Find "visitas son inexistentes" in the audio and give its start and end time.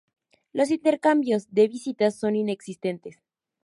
1.67-3.21